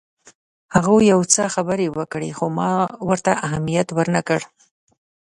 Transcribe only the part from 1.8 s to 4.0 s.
وکړې خو ما ورته اهمیت